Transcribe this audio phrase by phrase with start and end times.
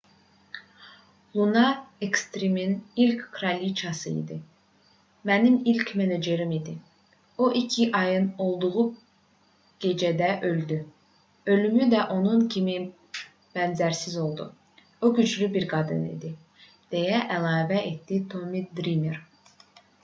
[1.35, 2.71] luna ekstrimin
[3.03, 4.37] ilk kraliçası idi
[5.29, 6.73] mənim ilk menecerim idi
[7.45, 8.85] o iki ayın olduğu
[9.85, 10.79] gecədə öldü
[11.55, 12.77] ölümü də onun kimi
[13.59, 14.49] bənzərsiz oldu
[15.01, 16.33] o güclü bir qadın idi
[16.95, 19.21] deyə əlavə etdi tommi drimer